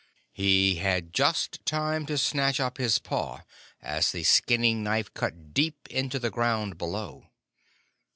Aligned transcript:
He 0.33 0.77
had 0.77 1.13
just 1.13 1.63
time 1.63 2.07
to 2.07 2.17
snatch 2.17 2.59
up 2.59 2.79
his 2.79 2.97
paw 2.97 3.41
as 3.83 4.11
the 4.11 4.23
skinning 4.23 4.81
knife 4.81 5.13
cut 5.13 5.53
deep 5.53 5.87
into 5.91 6.17
the 6.17 6.31
ground 6.31 6.79
below. 6.79 7.27